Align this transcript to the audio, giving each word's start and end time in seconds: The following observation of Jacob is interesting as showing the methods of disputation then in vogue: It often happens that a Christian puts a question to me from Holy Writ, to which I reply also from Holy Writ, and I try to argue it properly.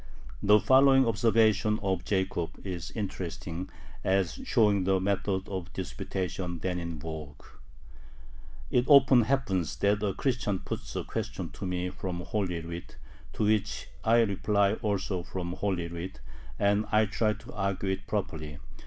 The 0.41 0.59
following 0.59 1.05
observation 1.05 1.77
of 1.83 2.03
Jacob 2.03 2.59
is 2.65 2.89
interesting 2.95 3.69
as 4.03 4.39
showing 4.43 4.83
the 4.83 4.99
methods 4.99 5.47
of 5.47 5.71
disputation 5.73 6.57
then 6.57 6.79
in 6.79 6.97
vogue: 6.97 7.43
It 8.71 8.85
often 8.87 9.21
happens 9.25 9.75
that 9.75 10.01
a 10.01 10.15
Christian 10.15 10.57
puts 10.57 10.95
a 10.95 11.03
question 11.03 11.51
to 11.51 11.67
me 11.67 11.91
from 11.91 12.21
Holy 12.21 12.61
Writ, 12.61 12.97
to 13.33 13.43
which 13.43 13.89
I 14.03 14.21
reply 14.21 14.73
also 14.73 15.21
from 15.21 15.53
Holy 15.53 15.87
Writ, 15.87 16.19
and 16.57 16.87
I 16.91 17.05
try 17.05 17.33
to 17.33 17.53
argue 17.53 17.89
it 17.91 18.07
properly. 18.07 18.57